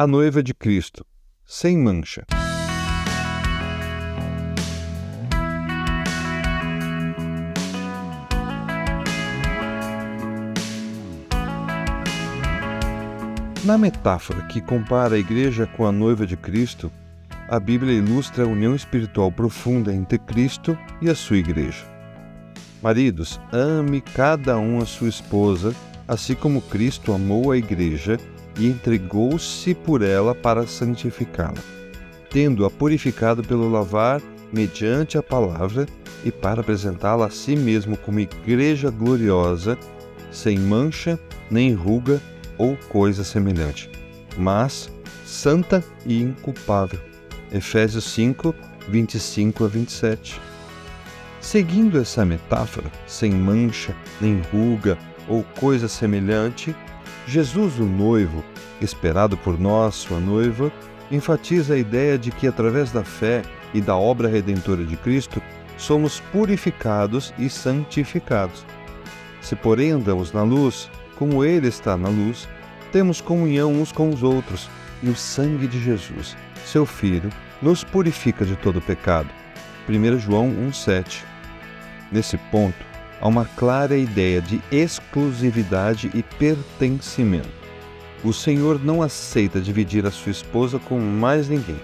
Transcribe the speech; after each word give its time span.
a 0.00 0.06
noiva 0.06 0.44
de 0.44 0.54
Cristo, 0.54 1.04
sem 1.44 1.76
mancha. 1.76 2.24
Na 13.64 13.76
metáfora 13.76 14.42
que 14.42 14.60
compara 14.60 15.16
a 15.16 15.18
igreja 15.18 15.66
com 15.66 15.84
a 15.84 15.90
noiva 15.90 16.24
de 16.24 16.36
Cristo, 16.36 16.92
a 17.48 17.58
Bíblia 17.58 17.94
ilustra 17.94 18.44
a 18.44 18.46
união 18.46 18.76
espiritual 18.76 19.32
profunda 19.32 19.92
entre 19.92 20.16
Cristo 20.20 20.78
e 21.02 21.10
a 21.10 21.14
sua 21.16 21.38
igreja. 21.38 21.84
Maridos, 22.80 23.40
ame 23.50 24.00
cada 24.00 24.56
um 24.58 24.80
a 24.80 24.86
sua 24.86 25.08
esposa, 25.08 25.74
assim 26.08 26.34
como 26.34 26.62
Cristo 26.62 27.12
amou 27.12 27.52
a 27.52 27.58
igreja 27.58 28.18
e 28.58 28.66
entregou-se 28.66 29.74
por 29.74 30.00
ela 30.00 30.34
para 30.34 30.66
santificá-la, 30.66 31.62
tendo-a 32.30 32.70
purificado 32.70 33.44
pelo 33.44 33.70
lavar 33.70 34.22
mediante 34.50 35.18
a 35.18 35.22
palavra 35.22 35.86
e 36.24 36.32
para 36.32 36.62
apresentá-la 36.62 37.26
a 37.26 37.30
si 37.30 37.54
mesmo 37.54 37.96
como 37.98 38.18
igreja 38.18 38.90
gloriosa, 38.90 39.78
sem 40.32 40.58
mancha, 40.58 41.20
nem 41.50 41.74
ruga 41.74 42.20
ou 42.56 42.76
coisa 42.88 43.22
semelhante, 43.22 43.90
mas 44.36 44.90
santa 45.26 45.84
e 46.06 46.20
inculpável. 46.20 46.98
Efésios 47.52 48.04
5, 48.04 48.54
25 48.88 49.64
a 49.64 49.68
27. 49.68 50.40
Seguindo 51.40 51.98
essa 51.98 52.24
metáfora, 52.24 52.90
sem 53.06 53.30
mancha, 53.30 53.94
nem 54.20 54.40
ruga 54.52 54.98
ou 55.28 55.44
coisa 55.60 55.88
semelhante, 55.88 56.74
Jesus, 57.26 57.78
o 57.78 57.84
noivo, 57.84 58.42
esperado 58.80 59.36
por 59.36 59.58
nós, 59.58 59.94
sua 59.94 60.18
noiva, 60.18 60.72
enfatiza 61.10 61.74
a 61.74 61.78
ideia 61.78 62.18
de 62.18 62.30
que 62.30 62.46
através 62.46 62.90
da 62.90 63.04
fé 63.04 63.42
e 63.74 63.80
da 63.80 63.96
obra 63.96 64.28
redentora 64.28 64.84
de 64.84 64.96
Cristo, 64.96 65.42
somos 65.76 66.20
purificados 66.32 67.32
e 67.38 67.48
santificados. 67.48 68.64
Se, 69.40 69.54
porém, 69.54 69.92
andamos 69.92 70.32
na 70.32 70.42
luz, 70.42 70.90
como 71.16 71.44
Ele 71.44 71.68
está 71.68 71.96
na 71.96 72.08
luz, 72.08 72.48
temos 72.92 73.20
comunhão 73.20 73.72
uns 73.72 73.92
com 73.92 74.08
os 74.08 74.22
outros, 74.22 74.68
e 75.02 75.08
o 75.08 75.14
sangue 75.14 75.68
de 75.68 75.80
Jesus, 75.80 76.36
seu 76.64 76.84
Filho, 76.84 77.30
nos 77.62 77.84
purifica 77.84 78.44
de 78.44 78.56
todo 78.56 78.80
pecado. 78.80 79.28
1 79.88 80.18
João 80.18 80.50
1,7 80.50 81.22
Nesse 82.10 82.36
ponto, 82.50 82.87
há 83.20 83.28
uma 83.28 83.44
clara 83.44 83.96
ideia 83.96 84.40
de 84.40 84.60
exclusividade 84.70 86.10
e 86.14 86.22
pertencimento. 86.22 87.48
O 88.24 88.32
Senhor 88.32 88.82
não 88.82 89.02
aceita 89.02 89.60
dividir 89.60 90.06
a 90.06 90.10
sua 90.10 90.32
esposa 90.32 90.78
com 90.78 90.98
mais 90.98 91.48
ninguém. 91.48 91.80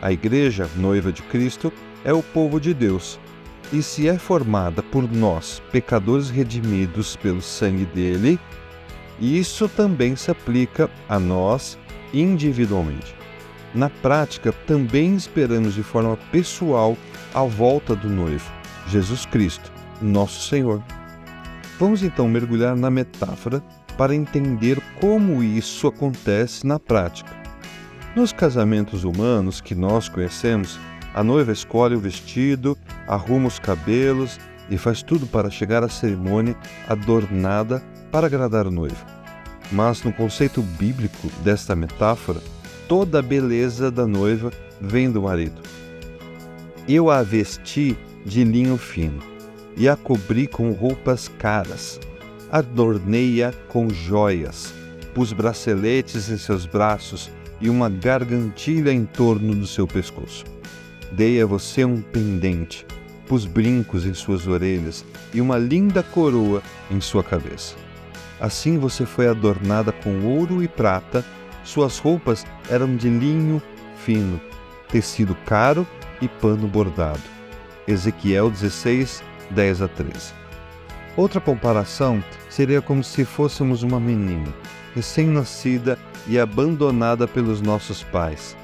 A 0.00 0.12
Igreja, 0.12 0.68
noiva 0.76 1.12
de 1.12 1.22
Cristo, 1.22 1.72
é 2.04 2.12
o 2.12 2.22
povo 2.22 2.60
de 2.60 2.72
Deus, 2.72 3.18
e 3.72 3.82
se 3.82 4.08
é 4.08 4.16
formada 4.16 4.82
por 4.82 5.10
nós, 5.10 5.60
pecadores 5.72 6.30
redimidos 6.30 7.16
pelo 7.16 7.42
sangue 7.42 7.84
dele, 7.86 8.38
isso 9.20 9.68
também 9.68 10.14
se 10.14 10.30
aplica 10.30 10.90
a 11.08 11.18
nós 11.18 11.78
individualmente. 12.12 13.14
Na 13.74 13.90
prática, 13.90 14.52
também 14.66 15.16
esperamos 15.16 15.74
de 15.74 15.82
forma 15.82 16.16
pessoal 16.30 16.96
a 17.34 17.42
volta 17.42 17.94
do 17.94 18.08
noivo, 18.08 18.50
Jesus 18.88 19.26
Cristo, 19.26 19.72
nosso 20.00 20.48
Senhor. 20.48 20.82
Vamos 21.78 22.02
então 22.02 22.28
mergulhar 22.28 22.74
na 22.76 22.90
metáfora 22.90 23.62
para 23.96 24.14
entender 24.14 24.80
como 25.00 25.42
isso 25.42 25.86
acontece 25.86 26.66
na 26.66 26.78
prática. 26.78 27.30
Nos 28.14 28.32
casamentos 28.32 29.04
humanos 29.04 29.60
que 29.60 29.74
nós 29.74 30.08
conhecemos, 30.08 30.78
a 31.14 31.22
noiva 31.22 31.52
escolhe 31.52 31.94
o 31.94 32.00
vestido, 32.00 32.76
arruma 33.06 33.48
os 33.48 33.58
cabelos 33.58 34.38
e 34.70 34.78
faz 34.78 35.02
tudo 35.02 35.26
para 35.26 35.50
chegar 35.50 35.82
à 35.82 35.88
cerimônia 35.88 36.56
adornada 36.88 37.82
para 38.10 38.26
agradar 38.26 38.66
o 38.66 38.70
noivo. 38.70 39.04
Mas 39.70 40.02
no 40.02 40.12
conceito 40.12 40.62
bíblico 40.62 41.28
desta 41.42 41.76
metáfora, 41.76 42.40
toda 42.88 43.18
a 43.18 43.22
beleza 43.22 43.90
da 43.90 44.06
noiva 44.06 44.50
vem 44.80 45.10
do 45.10 45.22
marido. 45.22 45.60
Eu 46.88 47.10
a 47.10 47.22
vesti 47.22 47.98
de 48.24 48.44
linho 48.44 48.76
fino 48.76 49.35
e 49.76 49.88
a 49.88 49.96
cobri 49.96 50.46
com 50.46 50.72
roupas 50.72 51.28
caras. 51.28 52.00
Adornei-a 52.50 53.52
com 53.68 53.90
joias, 53.90 54.72
pus 55.14 55.32
braceletes 55.32 56.30
em 56.30 56.38
seus 56.38 56.64
braços 56.64 57.30
e 57.60 57.68
uma 57.68 57.88
gargantilha 57.88 58.90
em 58.90 59.04
torno 59.04 59.54
do 59.54 59.66
seu 59.66 59.86
pescoço. 59.86 60.44
Dei 61.12 61.40
a 61.40 61.46
você 61.46 61.84
um 61.84 62.00
pendente, 62.00 62.86
pus 63.26 63.44
brincos 63.44 64.06
em 64.06 64.14
suas 64.14 64.46
orelhas 64.46 65.04
e 65.34 65.40
uma 65.40 65.58
linda 65.58 66.02
coroa 66.02 66.62
em 66.90 67.00
sua 67.00 67.22
cabeça. 67.22 67.74
Assim 68.40 68.78
você 68.78 69.06
foi 69.06 69.28
adornada 69.28 69.92
com 69.92 70.24
ouro 70.24 70.62
e 70.62 70.68
prata, 70.68 71.24
suas 71.64 71.98
roupas 71.98 72.44
eram 72.70 72.96
de 72.96 73.08
linho 73.08 73.62
fino, 73.96 74.40
tecido 74.88 75.34
caro 75.46 75.86
e 76.20 76.28
pano 76.28 76.68
bordado. 76.68 77.22
Ezequiel 77.88 78.50
16, 78.50 79.22
10 79.50 79.82
a 79.82 79.88
13. 79.88 80.32
Outra 81.16 81.40
comparação 81.40 82.22
seria 82.50 82.82
como 82.82 83.02
se 83.02 83.24
fôssemos 83.24 83.82
uma 83.82 83.98
menina, 83.98 84.52
recém-nascida 84.94 85.98
e 86.26 86.38
abandonada 86.38 87.26
pelos 87.26 87.60
nossos 87.60 88.02
pais. 88.02 88.56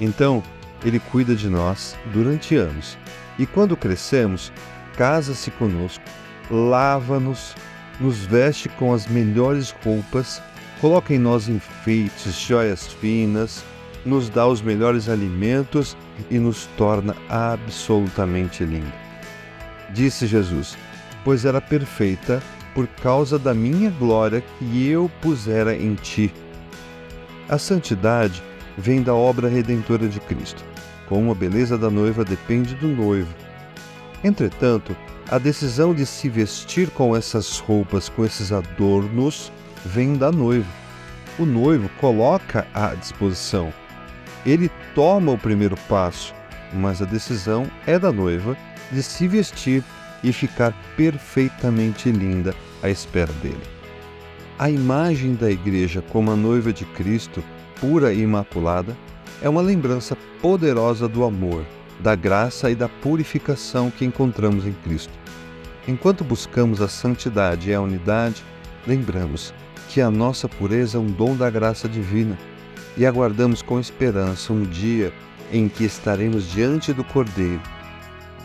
Então, 0.00 0.42
ele 0.84 1.00
cuida 1.00 1.34
de 1.34 1.48
nós 1.48 1.96
durante 2.12 2.56
anos 2.56 2.96
e 3.38 3.46
quando 3.46 3.76
crescemos, 3.76 4.52
casa-se 4.96 5.50
conosco, 5.52 6.04
lava-nos, 6.50 7.54
nos 8.00 8.18
veste 8.24 8.68
com 8.68 8.92
as 8.92 9.06
melhores 9.06 9.74
roupas, 9.84 10.42
coloca 10.80 11.12
em 11.12 11.18
nós 11.18 11.48
enfeites, 11.48 12.34
joias 12.34 12.86
finas, 12.86 13.64
nos 14.04 14.28
dá 14.28 14.46
os 14.46 14.62
melhores 14.62 15.08
alimentos 15.08 15.96
e 16.30 16.38
nos 16.38 16.66
torna 16.76 17.14
absolutamente 17.28 18.64
linda. 18.64 19.07
Disse 19.90 20.26
Jesus: 20.26 20.76
Pois 21.24 21.44
era 21.44 21.60
perfeita 21.60 22.42
por 22.74 22.86
causa 22.86 23.38
da 23.38 23.54
minha 23.54 23.90
glória 23.90 24.42
que 24.58 24.88
eu 24.88 25.10
pusera 25.20 25.74
em 25.74 25.94
ti. 25.94 26.32
A 27.48 27.58
santidade 27.58 28.42
vem 28.76 29.02
da 29.02 29.14
obra 29.14 29.48
redentora 29.48 30.06
de 30.06 30.20
Cristo. 30.20 30.64
Como 31.08 31.32
a 31.32 31.34
beleza 31.34 31.78
da 31.78 31.90
noiva 31.90 32.24
depende 32.24 32.74
do 32.74 32.86
noivo. 32.88 33.34
Entretanto, 34.22 34.94
a 35.30 35.38
decisão 35.38 35.94
de 35.94 36.06
se 36.06 36.28
vestir 36.28 36.90
com 36.90 37.16
essas 37.16 37.58
roupas, 37.58 38.08
com 38.08 38.24
esses 38.24 38.52
adornos, 38.52 39.50
vem 39.84 40.16
da 40.16 40.30
noiva. 40.30 40.70
O 41.38 41.44
noivo 41.44 41.88
coloca 42.00 42.66
à 42.74 42.94
disposição. 42.94 43.72
Ele 44.44 44.70
toma 44.94 45.32
o 45.32 45.38
primeiro 45.38 45.76
passo, 45.88 46.34
mas 46.72 47.00
a 47.02 47.04
decisão 47.04 47.66
é 47.86 47.98
da 47.98 48.12
noiva 48.12 48.56
de 48.90 49.02
se 49.02 49.26
vestir 49.28 49.82
e 50.22 50.32
ficar 50.32 50.74
perfeitamente 50.96 52.10
linda 52.10 52.54
à 52.82 52.90
espera 52.90 53.32
dele. 53.34 53.62
A 54.58 54.68
imagem 54.68 55.34
da 55.34 55.50
igreja 55.50 56.02
como 56.10 56.32
a 56.32 56.36
noiva 56.36 56.72
de 56.72 56.84
Cristo, 56.84 57.42
pura 57.80 58.12
e 58.12 58.20
imaculada, 58.20 58.96
é 59.40 59.48
uma 59.48 59.62
lembrança 59.62 60.16
poderosa 60.40 61.06
do 61.08 61.24
amor 61.24 61.64
da 62.00 62.14
graça 62.14 62.70
e 62.70 62.74
da 62.74 62.88
purificação 62.88 63.90
que 63.90 64.04
encontramos 64.04 64.66
em 64.66 64.72
Cristo. 64.72 65.12
Enquanto 65.86 66.22
buscamos 66.22 66.80
a 66.80 66.88
santidade 66.88 67.70
e 67.70 67.74
a 67.74 67.80
unidade, 67.80 68.44
lembramos 68.86 69.52
que 69.88 70.00
a 70.00 70.10
nossa 70.10 70.48
pureza 70.48 70.98
é 70.98 71.00
um 71.00 71.06
dom 71.06 71.34
da 71.34 71.48
graça 71.50 71.88
divina 71.88 72.38
e 72.96 73.06
aguardamos 73.06 73.62
com 73.62 73.80
esperança 73.80 74.52
um 74.52 74.62
dia 74.62 75.12
em 75.52 75.68
que 75.68 75.84
estaremos 75.84 76.50
diante 76.50 76.92
do 76.92 77.04
Cordeiro. 77.04 77.62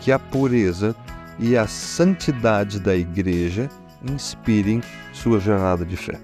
Que 0.00 0.12
a 0.12 0.18
pureza 0.18 0.94
e 1.38 1.56
a 1.56 1.66
santidade 1.66 2.78
da 2.78 2.94
Igreja 2.94 3.68
inspirem 4.02 4.80
sua 5.12 5.40
jornada 5.40 5.84
de 5.84 5.96
fé. 5.96 6.20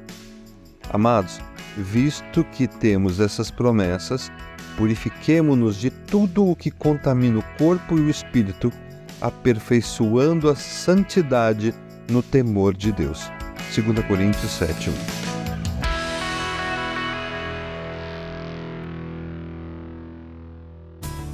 Amados, 0.93 1.41
visto 1.77 2.44
que 2.44 2.67
temos 2.67 3.21
essas 3.21 3.50
promessas, 3.50 4.31
purifiquemo-nos 4.77 5.77
de 5.77 5.91
tudo 5.91 6.47
o 6.47 6.56
que 6.56 6.71
contamina 6.71 7.38
o 7.38 7.44
corpo 7.56 7.97
e 7.97 8.00
o 8.00 8.11
espírito, 8.11 8.73
aperfeiçoando 9.21 10.49
a 10.49 10.56
santidade 10.56 11.75
no 12.11 12.23
temor 12.23 12.75
de 12.75 12.93
Deus. 12.93 13.31
2 13.75 14.05
Coríntios 14.06 14.50
7, 14.50 14.91